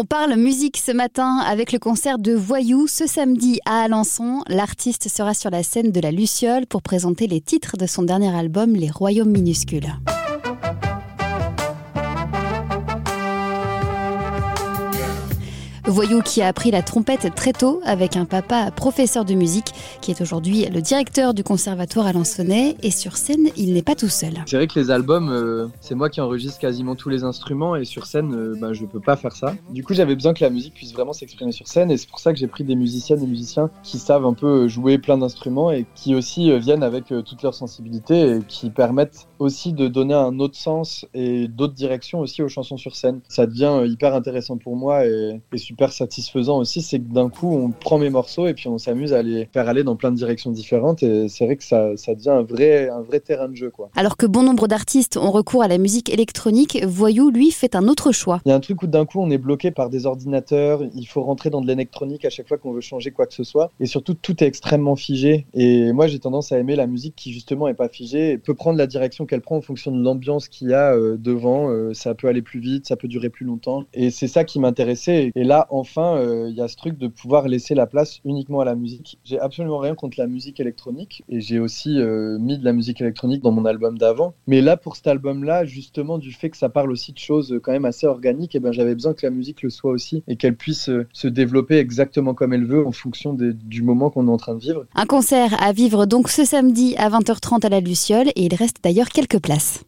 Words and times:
On 0.00 0.06
parle 0.06 0.34
musique 0.36 0.78
ce 0.78 0.92
matin 0.92 1.36
avec 1.46 1.72
le 1.72 1.78
concert 1.78 2.18
de 2.18 2.32
Voyou 2.32 2.86
ce 2.86 3.06
samedi 3.06 3.60
à 3.66 3.82
Alençon. 3.82 4.40
L'artiste 4.48 5.10
sera 5.10 5.34
sur 5.34 5.50
la 5.50 5.62
scène 5.62 5.92
de 5.92 6.00
la 6.00 6.10
Luciole 6.10 6.66
pour 6.66 6.80
présenter 6.80 7.26
les 7.26 7.42
titres 7.42 7.76
de 7.76 7.84
son 7.84 8.04
dernier 8.04 8.34
album 8.34 8.72
Les 8.72 8.88
Royaumes 8.88 9.28
minuscules. 9.28 9.92
Voyou 15.90 16.22
qui 16.22 16.40
a 16.40 16.46
appris 16.46 16.70
la 16.70 16.82
trompette 16.82 17.34
très 17.34 17.52
tôt 17.52 17.80
avec 17.84 18.16
un 18.16 18.24
papa 18.24 18.70
professeur 18.70 19.24
de 19.24 19.34
musique 19.34 19.72
qui 20.00 20.12
est 20.12 20.20
aujourd'hui 20.20 20.64
le 20.66 20.80
directeur 20.80 21.34
du 21.34 21.42
conservatoire 21.42 22.06
alençonnais 22.06 22.76
et 22.84 22.92
sur 22.92 23.16
scène 23.16 23.48
il 23.56 23.74
n'est 23.74 23.82
pas 23.82 23.96
tout 23.96 24.08
seul. 24.08 24.34
C'est 24.46 24.56
vrai 24.56 24.68
que 24.68 24.78
les 24.78 24.92
albums, 24.92 25.30
euh, 25.30 25.66
c'est 25.80 25.96
moi 25.96 26.08
qui 26.08 26.20
enregistre 26.20 26.60
quasiment 26.60 26.94
tous 26.94 27.08
les 27.08 27.24
instruments 27.24 27.74
et 27.74 27.84
sur 27.84 28.06
scène 28.06 28.32
euh, 28.34 28.56
bah, 28.60 28.72
je 28.72 28.84
peux 28.84 29.00
pas 29.00 29.16
faire 29.16 29.34
ça. 29.34 29.54
Du 29.70 29.82
coup 29.82 29.92
j'avais 29.92 30.14
besoin 30.14 30.32
que 30.32 30.44
la 30.44 30.50
musique 30.50 30.74
puisse 30.74 30.92
vraiment 30.92 31.12
s'exprimer 31.12 31.50
sur 31.50 31.66
scène 31.66 31.90
et 31.90 31.96
c'est 31.96 32.08
pour 32.08 32.20
ça 32.20 32.32
que 32.32 32.38
j'ai 32.38 32.46
pris 32.46 32.62
des 32.62 32.76
musiciennes 32.76 33.22
et 33.24 33.26
musiciens 33.26 33.68
qui 33.82 33.98
savent 33.98 34.26
un 34.26 34.34
peu 34.34 34.68
jouer 34.68 34.98
plein 34.98 35.18
d'instruments 35.18 35.72
et 35.72 35.86
qui 35.96 36.14
aussi 36.14 36.52
euh, 36.52 36.58
viennent 36.58 36.84
avec 36.84 37.06
toute 37.06 37.42
leur 37.42 37.54
sensibilité 37.54 38.36
et 38.36 38.38
qui 38.46 38.70
permettent 38.70 39.26
aussi 39.40 39.72
de 39.72 39.88
donner 39.88 40.14
un 40.14 40.38
autre 40.38 40.56
sens 40.56 41.04
et 41.14 41.48
d'autres 41.48 41.74
directions 41.74 42.20
aussi 42.20 42.42
aux 42.42 42.48
chansons 42.48 42.76
sur 42.76 42.94
scène. 42.94 43.20
Ça 43.28 43.46
devient 43.46 43.82
hyper 43.86 44.14
intéressant 44.14 44.56
pour 44.56 44.76
moi 44.76 45.04
et 45.04 45.40
super 45.56 45.79
satisfaisant 45.88 46.58
aussi, 46.58 46.82
c'est 46.82 46.98
que 46.98 47.12
d'un 47.12 47.30
coup, 47.30 47.48
on 47.48 47.70
prend 47.70 47.98
mes 47.98 48.10
morceaux 48.10 48.46
et 48.46 48.54
puis 48.54 48.68
on 48.68 48.78
s'amuse 48.78 49.12
à 49.12 49.22
les 49.22 49.48
faire 49.52 49.68
aller 49.68 49.84
dans 49.84 49.96
plein 49.96 50.10
de 50.10 50.16
directions 50.16 50.50
différentes. 50.50 51.02
Et 51.02 51.28
c'est 51.28 51.46
vrai 51.46 51.56
que 51.56 51.64
ça, 51.64 51.96
ça 51.96 52.14
devient 52.14 52.30
un 52.30 52.42
vrai, 52.42 52.88
un 52.88 53.00
vrai 53.00 53.20
terrain 53.20 53.48
de 53.48 53.56
jeu. 53.56 53.70
Quoi. 53.70 53.90
Alors 53.96 54.16
que 54.16 54.26
bon 54.26 54.42
nombre 54.42 54.68
d'artistes 54.68 55.16
ont 55.16 55.30
recours 55.30 55.62
à 55.62 55.68
la 55.68 55.78
musique 55.78 56.10
électronique, 56.10 56.84
Voyou, 56.84 57.30
lui, 57.30 57.50
fait 57.50 57.74
un 57.74 57.88
autre 57.88 58.12
choix. 58.12 58.40
Il 58.44 58.50
y 58.50 58.52
a 58.52 58.54
un 58.54 58.60
truc 58.60 58.82
où 58.82 58.86
d'un 58.86 59.06
coup, 59.06 59.20
on 59.20 59.30
est 59.30 59.38
bloqué 59.38 59.70
par 59.70 59.88
des 59.88 60.06
ordinateurs, 60.06 60.82
il 60.94 61.06
faut 61.06 61.22
rentrer 61.22 61.50
dans 61.50 61.60
de 61.60 61.66
l'électronique 61.66 62.24
à 62.24 62.30
chaque 62.30 62.48
fois 62.48 62.58
qu'on 62.58 62.72
veut 62.72 62.80
changer 62.80 63.10
quoi 63.10 63.26
que 63.26 63.34
ce 63.34 63.44
soit. 63.44 63.70
Et 63.80 63.86
surtout, 63.86 64.14
tout 64.14 64.42
est 64.42 64.46
extrêmement 64.46 64.96
figé. 64.96 65.46
Et 65.54 65.92
moi, 65.92 66.06
j'ai 66.06 66.18
tendance 66.18 66.52
à 66.52 66.58
aimer 66.58 66.76
la 66.76 66.86
musique 66.86 67.14
qui, 67.16 67.32
justement, 67.32 67.68
est 67.68 67.74
pas 67.74 67.88
figée 67.88 68.32
et 68.32 68.38
peut 68.38 68.54
prendre 68.54 68.78
la 68.78 68.86
direction 68.86 69.26
qu'elle 69.26 69.40
prend 69.40 69.56
en 69.56 69.62
fonction 69.62 69.90
de 69.92 70.02
l'ambiance 70.02 70.48
qu'il 70.48 70.68
y 70.68 70.74
a 70.74 70.94
euh, 70.94 71.16
devant. 71.18 71.70
Euh, 71.70 71.94
ça 71.94 72.14
peut 72.14 72.28
aller 72.28 72.42
plus 72.42 72.60
vite, 72.60 72.86
ça 72.86 72.96
peut 72.96 73.08
durer 73.08 73.30
plus 73.30 73.46
longtemps. 73.46 73.84
Et 73.94 74.10
c'est 74.10 74.28
ça 74.28 74.44
qui 74.44 74.58
m'intéressait. 74.58 75.30
Et 75.34 75.44
là, 75.44 75.66
enfin, 75.70 76.16
euh, 76.16 76.48
il 76.48 76.56
y 76.56 76.60
a 76.60 76.68
ce 76.68 76.76
truc 76.76 76.98
de 76.98 77.08
pouvoir 77.08 77.48
laisser 77.48 77.74
la 77.74 77.86
place 77.86 78.20
uniquement 78.24 78.60
à 78.60 78.64
la 78.64 78.74
musique. 78.74 79.18
J'ai 79.24 79.38
absolument 79.38 79.78
rien 79.78 79.94
contre 79.94 80.18
la 80.18 80.26
musique 80.26 80.60
électronique 80.60 81.22
et 81.28 81.40
j'ai 81.40 81.58
aussi 81.58 81.98
euh, 81.98 82.38
mis 82.38 82.58
de 82.58 82.64
la 82.64 82.72
musique 82.72 83.00
électronique 83.00 83.42
dans 83.42 83.52
mon 83.52 83.64
album 83.64 83.98
d'avant. 83.98 84.34
Mais 84.46 84.60
là, 84.60 84.76
pour 84.76 84.96
cet 84.96 85.06
album-là, 85.06 85.64
justement, 85.64 86.18
du 86.18 86.32
fait 86.32 86.50
que 86.50 86.56
ça 86.56 86.68
parle 86.68 86.90
aussi 86.90 87.12
de 87.12 87.18
choses 87.18 87.58
quand 87.62 87.72
même 87.72 87.84
assez 87.84 88.06
organiques, 88.06 88.54
eh 88.54 88.60
ben, 88.60 88.72
j'avais 88.72 88.94
besoin 88.94 89.14
que 89.14 89.26
la 89.26 89.30
musique 89.30 89.62
le 89.62 89.70
soit 89.70 89.90
aussi 89.90 90.22
et 90.28 90.36
qu'elle 90.36 90.56
puisse 90.56 90.88
euh, 90.88 91.06
se 91.12 91.28
développer 91.28 91.78
exactement 91.78 92.34
comme 92.34 92.52
elle 92.52 92.66
veut 92.66 92.86
en 92.86 92.92
fonction 92.92 93.32
du 93.34 93.82
moment 93.82 94.10
qu'on 94.10 94.26
est 94.26 94.30
en 94.30 94.36
train 94.36 94.54
de 94.54 94.60
vivre. 94.60 94.86
Un 94.94 95.06
concert 95.06 95.62
à 95.62 95.72
vivre 95.72 96.06
donc 96.06 96.28
ce 96.28 96.44
samedi 96.44 96.94
à 96.96 97.08
20h30 97.08 97.64
à 97.64 97.68
la 97.68 97.80
Luciole 97.80 98.28
et 98.28 98.44
il 98.44 98.54
reste 98.54 98.78
d'ailleurs 98.82 99.08
quelques 99.08 99.40
places. 99.40 99.78